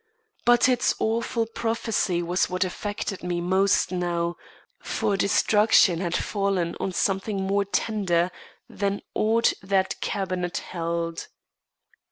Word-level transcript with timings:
But 0.45 0.67
its 0.67 0.95
awful 0.97 1.45
prophecy 1.45 2.23
was 2.23 2.49
what 2.49 2.63
affected 2.63 3.21
me 3.21 3.39
most 3.39 3.91
now; 3.91 4.35
for 4.81 5.15
destruction 5.15 5.99
had 5.99 6.15
fallen 6.15 6.75
on 6.79 6.91
something 6.91 7.43
more 7.45 7.65
tender 7.65 8.31
than 8.67 9.03
aught 9.13 9.53
that 9.61 9.97
cabinet 10.01 10.57
held. 10.57 11.27